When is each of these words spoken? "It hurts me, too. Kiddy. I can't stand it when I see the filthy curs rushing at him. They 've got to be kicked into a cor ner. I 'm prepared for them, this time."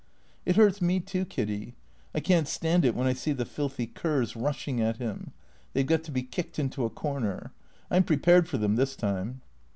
"It 0.47 0.55
hurts 0.55 0.81
me, 0.81 0.99
too. 0.99 1.25
Kiddy. 1.25 1.75
I 2.15 2.21
can't 2.21 2.47
stand 2.47 2.85
it 2.85 2.95
when 2.95 3.05
I 3.05 3.13
see 3.13 3.33
the 3.33 3.45
filthy 3.45 3.85
curs 3.85 4.35
rushing 4.35 4.81
at 4.81 4.97
him. 4.97 5.31
They 5.73 5.83
've 5.83 5.89
got 5.89 6.03
to 6.05 6.11
be 6.11 6.23
kicked 6.23 6.57
into 6.57 6.85
a 6.85 6.89
cor 6.89 7.19
ner. 7.19 7.51
I 7.91 7.97
'm 7.97 8.03
prepared 8.03 8.47
for 8.49 8.57
them, 8.57 8.77
this 8.77 8.95
time." 8.95 9.41